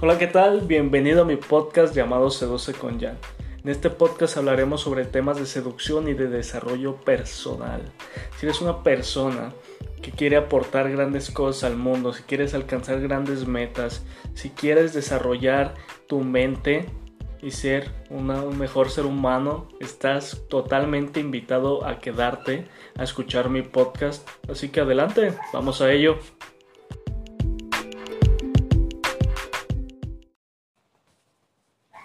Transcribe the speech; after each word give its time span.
Hola, 0.00 0.16
¿qué 0.16 0.28
tal? 0.28 0.60
Bienvenido 0.60 1.22
a 1.22 1.24
mi 1.24 1.34
podcast 1.34 1.92
llamado 1.92 2.30
Seduce 2.30 2.72
con 2.72 3.00
Jan. 3.00 3.18
En 3.64 3.68
este 3.68 3.90
podcast 3.90 4.36
hablaremos 4.36 4.82
sobre 4.82 5.04
temas 5.04 5.40
de 5.40 5.44
seducción 5.44 6.08
y 6.08 6.14
de 6.14 6.28
desarrollo 6.28 6.94
personal. 6.94 7.82
Si 8.36 8.46
eres 8.46 8.60
una 8.60 8.84
persona 8.84 9.52
que 10.00 10.12
quiere 10.12 10.36
aportar 10.36 10.88
grandes 10.88 11.32
cosas 11.32 11.64
al 11.64 11.76
mundo, 11.76 12.12
si 12.12 12.22
quieres 12.22 12.54
alcanzar 12.54 13.00
grandes 13.00 13.48
metas, 13.48 14.04
si 14.34 14.50
quieres 14.50 14.94
desarrollar 14.94 15.74
tu 16.06 16.20
mente 16.20 16.86
y 17.42 17.50
ser 17.50 17.90
un 18.08 18.56
mejor 18.56 18.90
ser 18.90 19.04
humano, 19.04 19.66
estás 19.80 20.42
totalmente 20.48 21.18
invitado 21.18 21.84
a 21.84 21.98
quedarte 21.98 22.68
a 22.96 23.02
escuchar 23.02 23.50
mi 23.50 23.62
podcast. 23.62 24.28
Así 24.48 24.68
que 24.68 24.78
adelante, 24.78 25.34
vamos 25.52 25.80
a 25.80 25.90
ello. 25.90 26.20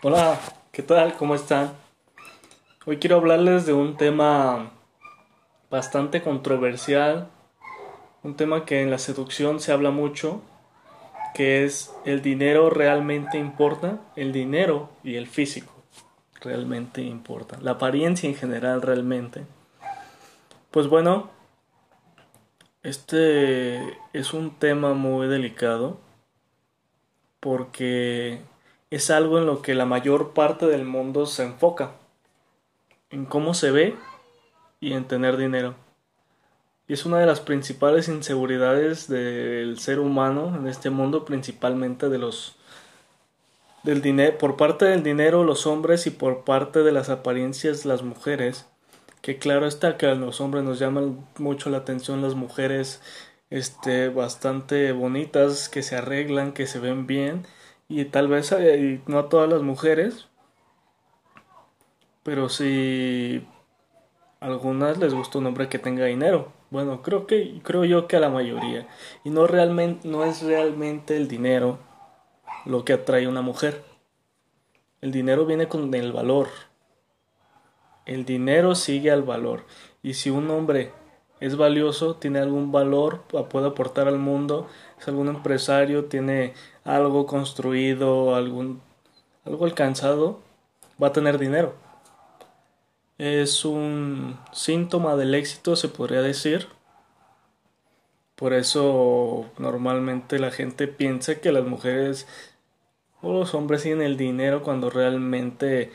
Hola, 0.06 0.38
¿qué 0.74 0.84
tal? 0.84 1.16
¿Cómo 1.16 1.34
están? 1.34 1.72
Hoy 2.86 2.98
quiero 2.98 3.16
hablarles 3.16 3.66
de 3.66 3.72
un 3.72 3.96
tema 3.96 4.74
bastante 5.72 6.22
controversial, 6.22 7.30
un 8.22 8.36
tema 8.36 8.66
que 8.66 8.82
en 8.82 8.92
la 8.92 8.98
seducción 8.98 9.62
se 9.62 9.72
habla 9.72 9.92
mucho, 9.92 10.42
que 11.34 11.64
es 11.64 11.96
el 12.04 12.22
dinero 12.22 12.70
realmente 12.70 13.38
importa, 13.38 14.02
el 14.18 14.34
dinero 14.34 14.90
y 15.06 15.16
el 15.16 15.28
físico 15.28 15.72
realmente 16.42 17.02
importa, 17.02 17.58
la 17.62 17.72
apariencia 17.72 18.28
en 18.28 18.36
general 18.36 18.82
realmente. 18.82 19.46
Pues 20.70 20.90
bueno, 20.90 21.30
este 22.82 23.80
es 24.12 24.34
un 24.34 24.60
tema 24.60 24.96
muy 24.96 25.28
delicado 25.30 25.98
porque 27.40 28.42
es 28.94 29.10
algo 29.10 29.40
en 29.40 29.48
lo 29.48 29.64
que 29.64 29.74
la 29.74 29.88
mayor 29.88 30.34
parte 30.34 30.68
del 30.68 30.86
mundo 30.86 31.26
se 31.26 31.42
enfoca, 31.42 31.94
en 33.10 33.26
cómo 33.26 33.56
se 33.56 33.72
ve 33.72 33.96
y 34.80 34.94
en 34.94 35.06
tener 35.06 35.36
dinero. 35.36 35.74
Y 36.88 36.94
es 36.94 37.04
una 37.04 37.18
de 37.18 37.26
las 37.26 37.40
principales 37.40 38.08
inseguridades 38.08 39.08
del 39.08 39.80
ser 39.80 40.00
humano 40.00 40.56
en 40.56 40.68
este 40.68 40.92
mundo, 40.92 41.26
principalmente 41.26 42.08
de 42.08 42.20
los 42.20 42.56
del 43.82 44.04
dinero, 44.04 44.38
por 44.38 44.58
parte 44.58 44.86
del 44.86 45.02
dinero 45.02 45.44
los 45.44 45.66
hombres 45.66 46.06
y 46.06 46.12
por 46.12 46.44
parte 46.44 46.84
de 46.84 46.92
las 46.92 47.10
apariencias 47.10 47.86
las 47.86 48.04
mujeres. 48.04 48.68
Que 49.24 49.40
claro 49.40 49.66
está 49.66 49.98
que 49.98 50.06
a 50.06 50.14
los 50.14 50.40
hombres 50.40 50.64
nos 50.64 50.78
llaman 50.78 51.26
mucho 51.40 51.72
la 51.72 51.78
atención 51.80 52.22
las 52.22 52.36
mujeres 52.36 53.02
este 53.50 54.10
bastante 54.10 54.92
bonitas, 54.92 55.68
que 55.68 55.82
se 55.82 55.96
arreglan, 55.96 56.54
que 56.54 56.68
se 56.68 56.78
ven 56.78 57.08
bien 57.08 57.48
y 57.88 58.06
tal 58.06 58.28
vez 58.28 58.52
eh, 58.52 59.02
no 59.08 59.20
a 59.20 59.30
todas 59.30 59.50
las 59.50 59.62
mujeres, 59.62 60.28
pero 62.24 62.50
si 62.50 63.46
algunas 64.40 64.98
les 64.98 65.14
gusta 65.14 65.38
un 65.38 65.48
hombre 65.48 65.70
que 65.70 65.80
tenga 65.80 66.06
dinero. 66.06 66.52
Bueno, 66.70 67.02
creo 67.02 67.28
que 67.28 67.62
creo 67.64 67.86
yo 67.86 68.08
que 68.08 68.18
a 68.18 68.20
la 68.20 68.30
mayoría 68.30 68.88
y 69.24 69.30
no 69.30 69.48
realmente 69.48 70.08
no 70.08 70.26
es 70.26 70.42
realmente 70.42 71.16
el 71.16 71.28
dinero 71.28 71.80
lo 72.66 72.84
que 72.84 72.94
atrae 72.94 73.26
a 73.26 73.30
una 73.30 73.42
mujer. 73.42 73.84
El 75.02 75.12
dinero 75.12 75.46
viene 75.46 75.68
con 75.68 75.94
el 75.94 76.12
valor. 76.12 76.48
El 78.06 78.26
dinero 78.26 78.76
sigue 78.76 79.12
al 79.12 79.24
valor 79.24 79.66
y 80.02 80.16
si 80.16 80.30
un 80.30 80.50
hombre 80.50 80.92
es 81.46 81.58
valioso, 81.58 82.16
tiene 82.16 82.40
algún 82.40 82.72
valor, 82.72 83.24
puede 83.50 83.68
aportar 83.68 84.08
al 84.08 84.18
mundo, 84.18 84.70
es 84.98 85.06
algún 85.10 85.28
empresario, 85.28 86.06
tiene 86.06 86.54
algo 86.86 87.26
construido, 87.26 88.34
algún 88.36 88.82
algo 89.44 89.66
alcanzado, 89.66 90.40
va 91.02 91.08
a 91.08 91.12
tener 91.12 91.38
dinero. 91.38 91.76
Es 93.18 93.66
un 93.66 94.40
síntoma 94.54 95.18
del 95.18 95.36
éxito, 95.36 95.76
se 95.76 95.90
podría 95.90 96.22
decir. 96.22 96.70
Por 98.36 98.54
eso 98.54 99.46
normalmente 99.58 100.40
la 100.40 100.50
gente 100.50 100.88
piensa 100.88 101.42
que 101.42 101.52
las 101.52 101.66
mujeres 101.66 102.26
o 103.22 103.34
los 103.34 103.54
hombres 103.54 103.84
tienen 103.84 104.06
el 104.06 104.16
dinero 104.16 104.64
cuando 104.64 104.90
realmente 104.90 105.92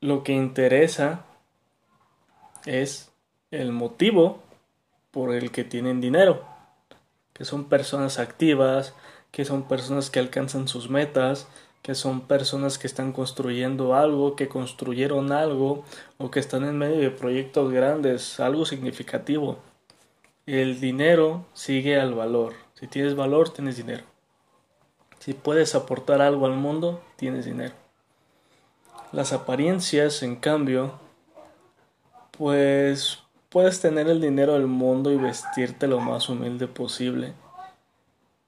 lo 0.00 0.22
que 0.24 0.32
interesa 0.32 1.26
es 2.64 3.12
el 3.50 3.72
motivo 3.72 4.42
por 5.10 5.34
el 5.34 5.50
que 5.50 5.64
tienen 5.64 6.00
dinero, 6.00 6.44
que 7.32 7.44
son 7.44 7.64
personas 7.64 8.18
activas, 8.18 8.94
que 9.30 9.44
son 9.44 9.68
personas 9.68 10.10
que 10.10 10.18
alcanzan 10.18 10.68
sus 10.68 10.90
metas, 10.90 11.48
que 11.82 11.94
son 11.94 12.22
personas 12.22 12.78
que 12.78 12.86
están 12.86 13.12
construyendo 13.12 13.94
algo, 13.94 14.36
que 14.36 14.48
construyeron 14.48 15.32
algo 15.32 15.84
o 16.18 16.30
que 16.30 16.40
están 16.40 16.64
en 16.64 16.76
medio 16.76 16.98
de 16.98 17.10
proyectos 17.10 17.72
grandes, 17.72 18.38
algo 18.40 18.66
significativo. 18.66 19.58
El 20.46 20.80
dinero 20.80 21.46
sigue 21.54 21.98
al 21.98 22.14
valor. 22.14 22.54
Si 22.74 22.86
tienes 22.86 23.14
valor, 23.14 23.50
tienes 23.50 23.76
dinero. 23.76 24.04
Si 25.20 25.32
puedes 25.34 25.74
aportar 25.74 26.22
algo 26.22 26.46
al 26.46 26.54
mundo, 26.54 27.02
tienes 27.16 27.44
dinero. 27.44 27.74
Las 29.12 29.32
apariencias, 29.32 30.22
en 30.22 30.36
cambio, 30.36 30.98
pues 32.30 33.22
puedes 33.50 33.80
tener 33.80 34.08
el 34.08 34.20
dinero 34.20 34.54
del 34.54 34.66
mundo 34.66 35.12
y 35.12 35.16
vestirte 35.16 35.86
lo 35.86 36.00
más 36.00 36.28
humilde 36.28 36.66
posible 36.66 37.34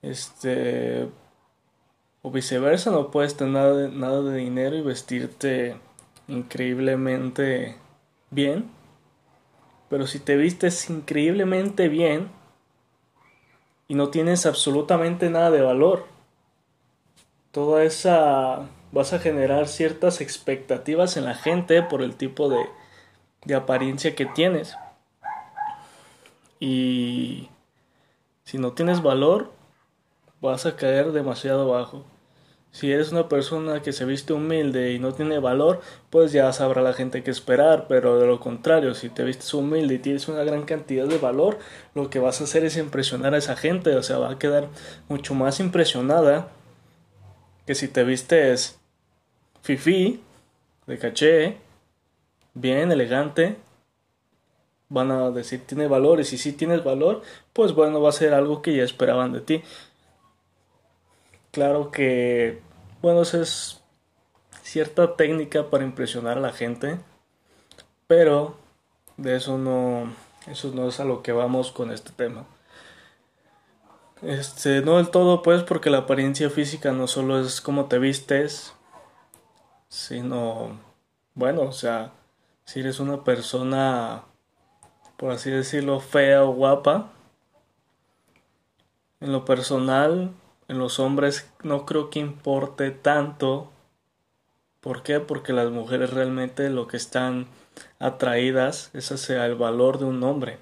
este. 0.02 1.08
O 2.24 2.30
viceversa, 2.30 2.90
no 2.90 3.10
puedes 3.10 3.36
tener 3.36 3.92
nada 3.92 4.22
de, 4.22 4.36
dinero 4.36 4.76
y 4.76 4.82
vestirte 4.82 5.76
increíblemente 6.28 7.76
bien. 8.30 8.70
Pero 9.88 10.06
si 10.06 10.20
te 10.20 10.36
vistes 10.36 10.88
increíblemente 10.88 11.88
bien 11.88 12.30
y 13.88 13.94
no 13.94 14.10
tienes 14.10 14.46
absolutamente 14.46 15.30
nada 15.30 15.50
de 15.50 15.62
valor, 15.62 16.06
toda 17.50 17.82
esa 17.82 18.68
vas 18.92 19.12
a 19.12 19.18
generar 19.18 19.66
ciertas 19.66 20.20
expectativas 20.20 21.16
en 21.16 21.24
la 21.24 21.34
gente 21.34 21.82
por 21.82 22.02
el 22.02 22.14
tipo 22.14 22.48
de, 22.48 22.64
de 23.44 23.54
apariencia 23.56 24.14
que 24.14 24.26
tienes. 24.26 24.76
Y 26.64 27.48
si 28.44 28.56
no 28.56 28.70
tienes 28.72 29.02
valor, 29.02 29.50
vas 30.40 30.64
a 30.64 30.76
caer 30.76 31.10
demasiado 31.10 31.66
bajo. 31.68 32.04
Si 32.70 32.92
eres 32.92 33.10
una 33.10 33.28
persona 33.28 33.82
que 33.82 33.92
se 33.92 34.04
viste 34.04 34.32
humilde 34.32 34.92
y 34.92 35.00
no 35.00 35.12
tiene 35.12 35.40
valor, 35.40 35.80
pues 36.08 36.30
ya 36.30 36.52
sabrá 36.52 36.80
la 36.80 36.92
gente 36.92 37.24
qué 37.24 37.32
esperar, 37.32 37.86
pero 37.88 38.20
de 38.20 38.28
lo 38.28 38.38
contrario, 38.38 38.94
si 38.94 39.08
te 39.08 39.24
vistes 39.24 39.52
humilde 39.52 39.94
y 39.94 39.98
tienes 39.98 40.28
una 40.28 40.44
gran 40.44 40.62
cantidad 40.62 41.08
de 41.08 41.18
valor, 41.18 41.58
lo 41.96 42.10
que 42.10 42.20
vas 42.20 42.40
a 42.40 42.44
hacer 42.44 42.64
es 42.64 42.76
impresionar 42.76 43.34
a 43.34 43.38
esa 43.38 43.56
gente, 43.56 43.96
o 43.96 44.02
sea, 44.04 44.18
va 44.18 44.30
a 44.30 44.38
quedar 44.38 44.68
mucho 45.08 45.34
más 45.34 45.58
impresionada 45.58 46.46
que 47.66 47.74
si 47.74 47.88
te 47.88 48.04
vistes 48.04 48.78
fifi, 49.62 50.22
de 50.86 50.96
caché, 50.96 51.56
bien, 52.54 52.92
elegante, 52.92 53.56
van 54.92 55.10
a 55.10 55.30
decir 55.30 55.66
tiene 55.66 55.88
valor 55.88 56.20
y 56.20 56.25
si 56.25 56.53
tienes 56.53 56.84
valor, 56.84 57.22
pues 57.53 57.72
bueno, 57.75 58.00
va 58.00 58.10
a 58.10 58.12
ser 58.12 58.34
algo 58.34 58.62
que 58.62 58.76
ya 58.76 58.84
esperaban 58.84 59.32
de 59.32 59.41
ti. 59.41 59.62
Claro 61.50 61.91
que, 61.91 62.60
bueno, 63.00 63.22
esa 63.22 63.41
es 63.41 63.82
cierta 64.62 65.16
técnica 65.16 65.70
para 65.70 65.84
impresionar 65.84 66.38
a 66.38 66.41
la 66.41 66.53
gente, 66.53 66.98
pero 68.06 68.56
de 69.16 69.36
eso 69.36 69.58
no, 69.58 70.12
eso 70.47 70.72
no 70.75 70.88
es 70.88 71.00
a 71.00 71.04
lo 71.04 71.22
que 71.22 71.32
vamos 71.32 71.72
con 71.72 71.91
este 71.91 72.12
tema. 72.12 72.47
Este, 74.22 74.82
no 74.82 74.98
del 74.98 75.10
todo, 75.10 75.42
pues, 75.42 75.62
porque 75.62 75.91
la 75.91 75.98
apariencia 75.98 76.48
física 76.48 76.92
no 76.92 77.06
solo 77.06 77.41
es 77.41 77.60
cómo 77.60 77.86
te 77.86 77.98
vistes, 77.98 78.72
sino, 79.89 80.78
bueno, 81.34 81.62
o 81.62 81.72
sea, 81.72 82.12
si 82.65 82.80
eres 82.80 83.00
una 83.00 83.24
persona, 83.24 84.24
por 85.22 85.30
así 85.30 85.53
decirlo, 85.53 86.01
fea 86.01 86.42
o 86.42 86.53
guapa, 86.53 87.13
en 89.21 89.30
lo 89.30 89.45
personal, 89.45 90.33
en 90.66 90.78
los 90.80 90.98
hombres 90.98 91.48
no 91.63 91.86
creo 91.86 92.10
que 92.10 92.19
importe 92.19 92.91
tanto. 92.91 93.71
¿Por 94.80 95.04
qué? 95.04 95.21
Porque 95.21 95.53
las 95.53 95.71
mujeres 95.71 96.10
realmente 96.10 96.71
lo 96.71 96.89
que 96.89 96.97
están 96.97 97.47
atraídas 98.01 98.91
es 98.95 99.13
hacia 99.13 99.47
el 99.47 99.54
valor 99.54 100.01
de 100.01 100.07
un 100.07 100.24
hombre. 100.24 100.59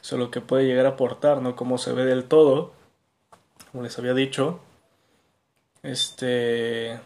Eso 0.00 0.16
es 0.16 0.20
lo 0.20 0.30
que 0.30 0.40
puede 0.40 0.64
llegar 0.64 0.86
a 0.86 0.90
aportar, 0.96 1.42
no 1.42 1.54
como 1.54 1.76
se 1.76 1.92
ve 1.92 2.06
del 2.06 2.24
todo. 2.24 2.72
Como 3.72 3.82
les 3.82 3.98
había 3.98 4.14
dicho. 4.14 4.58
Este. 5.82 6.98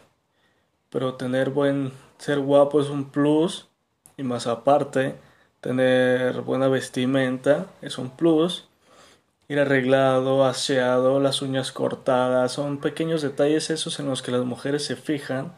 Pero 0.89 1.15
tener 1.15 1.49
buen. 1.49 1.91
Ser 2.17 2.39
guapo 2.39 2.79
es 2.79 2.87
un 2.87 3.11
plus. 3.11 3.67
Y 4.15 4.23
más 4.23 4.47
aparte, 4.47 5.19
tener 5.63 6.41
buena 6.41 6.67
vestimenta 6.67 7.67
es 7.81 7.97
un 7.97 8.09
plus. 8.09 8.67
ir 9.47 9.59
arreglado, 9.59 10.45
aseado, 10.45 11.19
las 11.19 11.41
uñas 11.41 11.71
cortadas, 11.71 12.51
son 12.51 12.79
pequeños 12.79 13.21
detalles 13.21 13.69
esos 13.69 13.99
en 13.99 14.07
los 14.07 14.21
que 14.21 14.31
las 14.31 14.43
mujeres 14.45 14.85
se 14.85 14.95
fijan. 14.95 15.53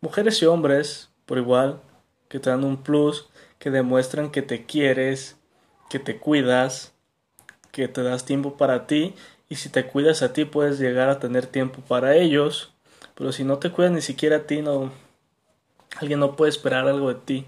Mujeres 0.00 0.42
y 0.42 0.46
hombres, 0.46 1.10
por 1.26 1.38
igual, 1.38 1.80
que 2.28 2.38
te 2.38 2.50
dan 2.50 2.64
un 2.64 2.82
plus, 2.82 3.28
que 3.58 3.70
demuestran 3.70 4.30
que 4.30 4.42
te 4.42 4.66
quieres, 4.66 5.36
que 5.88 5.98
te 5.98 6.18
cuidas, 6.18 6.92
que 7.72 7.88
te 7.88 8.02
das 8.02 8.26
tiempo 8.26 8.56
para 8.56 8.86
ti 8.86 9.14
y 9.48 9.56
si 9.56 9.68
te 9.70 9.86
cuidas 9.86 10.22
a 10.22 10.32
ti 10.34 10.44
puedes 10.44 10.78
llegar 10.78 11.08
a 11.08 11.18
tener 11.18 11.46
tiempo 11.46 11.80
para 11.88 12.16
ellos, 12.16 12.72
pero 13.14 13.32
si 13.32 13.44
no 13.44 13.58
te 13.58 13.70
cuidas 13.70 13.92
ni 13.92 14.02
siquiera 14.02 14.36
a 14.36 14.46
ti 14.46 14.60
no 14.60 14.92
alguien 15.96 16.20
no 16.20 16.36
puede 16.36 16.50
esperar 16.50 16.88
algo 16.88 17.08
de 17.08 17.20
ti. 17.20 17.46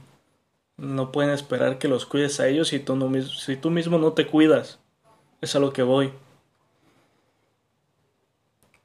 No 0.76 1.10
pueden 1.10 1.30
esperar 1.30 1.78
que 1.78 1.88
los 1.88 2.04
cuides 2.06 2.38
a 2.40 2.48
ellos 2.48 2.68
si 2.68 2.78
tú, 2.78 2.96
no, 2.96 3.10
si 3.22 3.56
tú 3.56 3.70
mismo 3.70 3.98
no 3.98 4.12
te 4.12 4.26
cuidas. 4.26 4.78
Es 5.40 5.56
a 5.56 5.58
lo 5.58 5.72
que 5.72 5.82
voy. 5.82 6.12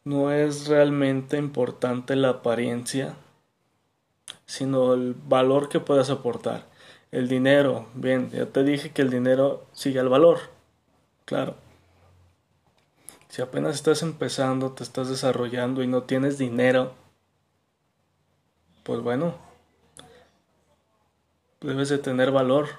No 0.03 0.31
es 0.31 0.67
realmente 0.67 1.37
importante 1.37 2.15
la 2.15 2.29
apariencia, 2.29 3.15
sino 4.45 4.93
el 4.93 5.13
valor 5.13 5.69
que 5.69 5.79
puedas 5.79 6.09
aportar. 6.09 6.65
El 7.11 7.27
dinero, 7.27 7.87
bien, 7.93 8.29
ya 8.31 8.45
te 8.45 8.63
dije 8.63 8.91
que 8.91 9.01
el 9.01 9.09
dinero 9.09 9.65
sigue 9.73 9.99
al 9.99 10.09
valor. 10.09 10.39
Claro. 11.25 11.55
Si 13.27 13.41
apenas 13.41 13.75
estás 13.75 14.01
empezando, 14.01 14.71
te 14.71 14.83
estás 14.83 15.09
desarrollando 15.09 15.83
y 15.83 15.87
no 15.87 16.03
tienes 16.03 16.37
dinero, 16.37 16.93
pues 18.83 19.01
bueno, 19.01 19.35
debes 21.61 21.89
de 21.89 21.99
tener 21.99 22.31
valor. 22.31 22.69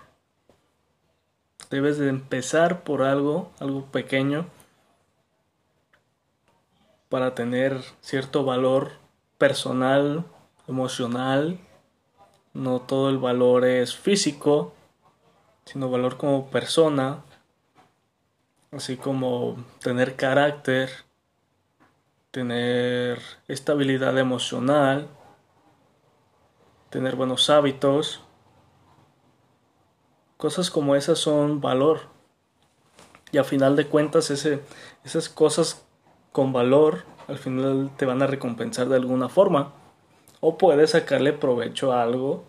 Debes 1.71 1.99
de 1.99 2.09
empezar 2.09 2.83
por 2.83 3.03
algo, 3.03 3.51
algo 3.59 3.87
pequeño, 3.87 4.47
para 7.09 7.35
tener 7.35 7.81
cierto 8.01 8.45
valor 8.45 8.93
personal, 9.39 10.25
emocional. 10.69 11.59
No 12.53 12.81
todo 12.81 13.09
el 13.09 13.19
valor 13.19 13.65
es 13.65 13.97
físico, 13.97 14.75
sino 15.65 15.91
valor 15.91 16.19
como 16.19 16.51
persona, 16.51 17.23
así 18.71 18.97
como 18.97 19.65
tener 19.81 20.17
carácter, 20.17 20.91
tener 22.31 23.21
estabilidad 23.49 24.19
emocional, 24.19 25.09
tener 26.91 27.17
buenos 27.17 27.49
hábitos. 27.49 28.23
Cosas 30.43 30.73
como 30.73 30.97
esas 30.97 31.21
son 31.21 31.61
valor. 31.61 32.01
Y 33.31 33.39
a 33.39 33.45
final 33.45 33.77
de 33.77 33.87
cuentas 33.87 34.29
ese, 34.33 34.59
esas 35.05 35.29
cosas 35.29 35.85
con 36.33 36.53
valor 36.53 37.05
al 37.29 37.39
final 37.39 37.93
te 37.97 38.07
van 38.07 38.23
a 38.23 38.27
recompensar 38.27 38.89
de 38.89 38.97
alguna 38.97 39.29
forma. 39.29 39.73
O 40.41 40.59
puedes 40.59 40.91
sacarle 40.91 41.33
provecho 41.33 41.93
a 41.93 42.03
algo 42.03 42.43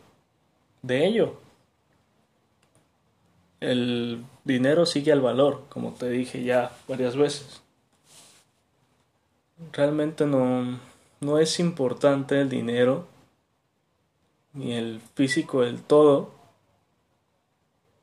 de 0.81 1.05
ello. 1.05 1.35
El 3.59 4.25
dinero 4.43 4.87
sigue 4.87 5.11
al 5.11 5.21
valor, 5.21 5.65
como 5.69 5.93
te 5.93 6.09
dije 6.09 6.43
ya 6.43 6.71
varias 6.87 7.15
veces. 7.15 7.61
Realmente 9.71 10.25
no, 10.25 10.79
no 11.21 11.37
es 11.37 11.59
importante 11.59 12.41
el 12.41 12.49
dinero 12.49 13.05
ni 14.53 14.73
el 14.73 14.99
físico 15.13 15.61
del 15.61 15.83
todo 15.83 16.41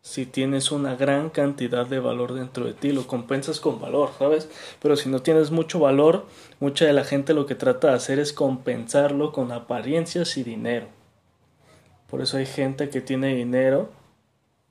si 0.02 0.24
tienes 0.24 0.72
una 0.72 0.96
gran 0.96 1.28
cantidad 1.28 1.86
de 1.86 1.98
valor 1.98 2.32
dentro 2.32 2.64
de 2.64 2.72
ti, 2.72 2.92
lo 2.92 3.06
compensas 3.06 3.60
con 3.60 3.80
valor, 3.80 4.10
¿sabes? 4.18 4.48
Pero 4.80 4.96
si 4.96 5.08
no 5.08 5.20
tienes 5.20 5.50
mucho 5.50 5.78
valor, 5.78 6.26
mucha 6.58 6.86
de 6.86 6.92
la 6.92 7.04
gente 7.04 7.34
lo 7.34 7.46
que 7.46 7.54
trata 7.54 7.88
de 7.88 7.94
hacer 7.94 8.18
es 8.18 8.32
compensarlo 8.32 9.32
con 9.32 9.52
apariencias 9.52 10.36
y 10.36 10.42
dinero. 10.42 10.86
Por 12.08 12.22
eso 12.22 12.38
hay 12.38 12.46
gente 12.46 12.88
que 12.88 13.00
tiene 13.00 13.34
dinero 13.34 13.90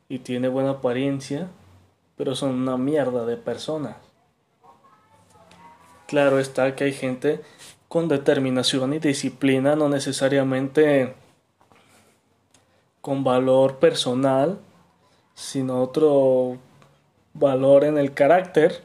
y 0.09 0.19
tiene 0.19 0.47
buena 0.47 0.71
apariencia, 0.71 1.49
pero 2.17 2.35
son 2.35 2.51
una 2.51 2.77
mierda 2.77 3.25
de 3.25 3.37
personas. 3.37 3.97
Claro 6.07 6.39
está 6.39 6.75
que 6.75 6.85
hay 6.85 6.93
gente 6.93 7.41
con 7.87 8.07
determinación 8.07 8.93
y 8.95 8.99
disciplina, 8.99 9.75
no 9.75 9.89
necesariamente 9.89 11.13
con 13.01 13.23
valor 13.23 13.77
personal, 13.77 14.59
sino 15.39 15.81
otro 15.81 16.57
valor 17.33 17.85
en 17.85 17.97
el 17.97 18.13
carácter. 18.13 18.83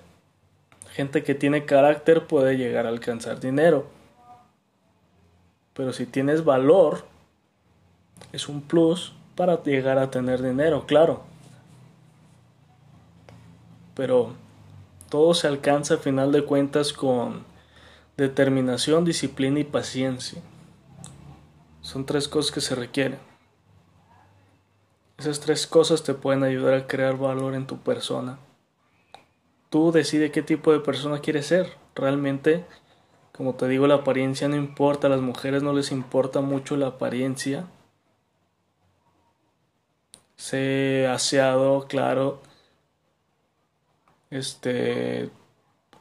Gente 0.92 1.24
que 1.24 1.34
tiene 1.34 1.64
carácter 1.64 2.28
puede 2.28 2.56
llegar 2.56 2.86
a 2.86 2.90
alcanzar 2.90 3.40
dinero. 3.40 3.86
Pero 5.74 5.92
si 5.92 6.06
tienes 6.06 6.44
valor, 6.44 7.06
es 8.32 8.48
un 8.48 8.62
plus 8.62 9.14
para 9.34 9.60
llegar 9.64 9.98
a 9.98 10.12
tener 10.12 10.40
dinero, 10.42 10.86
claro. 10.86 11.24
Pero 13.96 14.34
todo 15.08 15.34
se 15.34 15.48
alcanza 15.48 15.94
a 15.94 15.98
final 15.98 16.30
de 16.30 16.44
cuentas 16.44 16.92
con 16.92 17.44
determinación, 18.16 19.04
disciplina 19.04 19.58
y 19.58 19.64
paciencia. 19.64 20.40
Son 21.82 22.06
tres 22.06 22.28
cosas 22.28 22.52
que 22.52 22.60
se 22.60 22.76
requieren. 22.76 23.33
Esas 25.16 25.38
tres 25.38 25.66
cosas 25.66 26.02
te 26.02 26.12
pueden 26.14 26.42
ayudar 26.42 26.74
a 26.74 26.86
crear 26.86 27.16
valor 27.16 27.54
en 27.54 27.66
tu 27.66 27.78
persona. 27.78 28.38
Tú 29.70 29.92
decides 29.92 30.32
qué 30.32 30.42
tipo 30.42 30.72
de 30.72 30.80
persona 30.80 31.20
quieres 31.20 31.46
ser. 31.46 31.76
Realmente, 31.94 32.64
como 33.32 33.54
te 33.54 33.68
digo, 33.68 33.86
la 33.86 33.96
apariencia 33.96 34.48
no 34.48 34.56
importa. 34.56 35.06
A 35.06 35.10
las 35.10 35.20
mujeres 35.20 35.62
no 35.62 35.72
les 35.72 35.92
importa 35.92 36.40
mucho 36.40 36.76
la 36.76 36.88
apariencia. 36.88 37.66
Sé 40.36 41.06
aseado, 41.08 41.86
claro. 41.86 42.42
Este, 44.30 45.30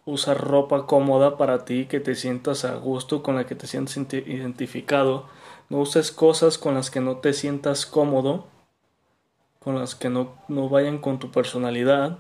usa 0.06 0.34
ropa 0.34 0.88
cómoda 0.88 1.38
para 1.38 1.66
ti, 1.66 1.86
que 1.86 2.00
te 2.00 2.16
sientas 2.16 2.66
a 2.66 2.76
gusto, 2.76 3.22
con 3.22 3.36
la 3.36 3.46
que 3.46 3.54
te 3.54 3.68
sientas 3.68 3.96
identificado. 3.98 5.28
No 5.70 5.80
uses 5.80 6.12
cosas 6.12 6.58
con 6.58 6.74
las 6.74 6.90
que 6.90 7.00
no 7.00 7.18
te 7.18 7.34
sientas 7.34 7.86
cómodo 7.86 8.53
con 9.64 9.80
las 9.80 9.96
que 9.96 10.10
no, 10.10 10.36
no 10.48 10.70
vayan 10.70 10.98
con 10.98 11.20
tu 11.20 11.32
personalidad. 11.32 12.20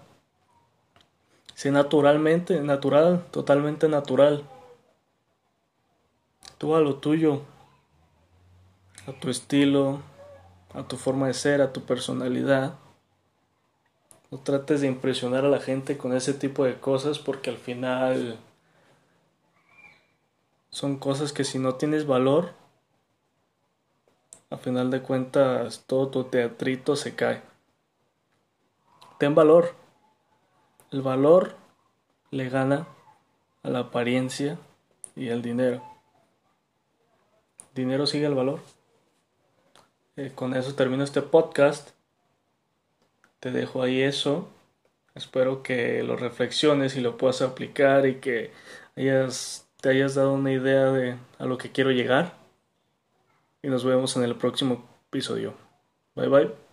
Sé 1.56 1.72
naturalmente, 1.72 2.62
natural, 2.62 3.25
totalmente 3.31 3.90
natural. 3.90 4.44
Tú 6.57 6.75
a 6.75 6.80
lo 6.80 6.95
tuyo, 6.95 7.42
a 9.07 9.12
tu 9.12 9.30
estilo, 9.30 10.02
a 10.73 10.83
tu 10.83 10.97
forma 10.97 11.28
de 11.28 11.33
ser, 11.33 11.62
a 11.62 11.73
tu 11.73 11.81
personalidad. 11.81 12.76
No 14.31 14.40
trates 14.40 14.81
de 14.81 14.88
impresionar 14.88 15.45
a 15.45 15.50
la 15.50 15.59
gente 15.59 15.97
con 15.97 16.16
ese 16.16 16.33
tipo 16.33 16.64
de 16.64 16.80
cosas 16.80 17.19
porque 17.19 17.50
al 17.50 17.57
final 17.57 18.40
son 20.69 20.97
cosas 20.97 21.33
que 21.33 21.44
si 21.44 21.59
no 21.59 21.76
tienes 21.76 22.07
valor, 22.07 22.54
a 24.54 24.57
final 24.57 24.92
de 24.92 25.02
cuentas 25.02 25.83
todo 25.88 26.10
tu 26.10 26.26
teatrito 26.26 26.95
se 26.95 27.16
cae. 27.16 27.42
Ten 29.18 29.33
valor. 29.33 29.74
El 30.92 31.02
valor 31.02 31.56
le 32.30 32.50
gana 32.50 32.88
a 33.64 33.69
la 33.72 33.80
apariencia 33.80 34.60
y 35.16 35.31
al 35.31 35.42
dinero. 35.42 35.81
Dinero 37.74 38.06
sigue 38.06 38.28
el 38.28 38.36
valor. 38.36 38.60
Eh, 40.18 40.31
con 40.36 40.56
eso 40.56 40.76
termino 40.76 41.04
este 41.04 41.24
podcast. 41.24 41.90
Te 43.40 43.50
dejo 43.50 43.81
ahí 43.81 44.04
eso. 44.04 44.50
Espero 45.16 45.64
que 45.64 46.04
lo 46.04 46.16
reflexiones 46.16 46.95
y 46.95 47.02
lo 47.02 47.18
puedas 47.18 47.42
aplicar 47.42 48.06
y 48.06 48.19
que 48.19 48.52
hayas, 48.95 49.68
te 49.81 49.90
hayas 49.90 50.14
dado 50.14 50.33
una 50.33 50.52
idea 50.52 50.92
de 50.92 51.18
a 51.40 51.45
lo 51.45 51.57
que 51.57 51.72
quiero 51.72 51.90
llegar 51.90 52.43
y 53.64 53.70
nos 53.70 53.84
vemos 53.84 54.16
en 54.18 54.24
el 54.24 54.36
próximo 54.36 54.88
episodio. 55.08 55.56
Bye 56.16 56.28
bye. 56.28 56.72